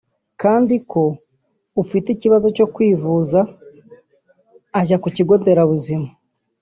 [0.41, 1.03] kandi ko
[1.81, 3.39] ufite ikibazo cyo kwivuza
[4.79, 6.07] ajya ku kigo nderabuzima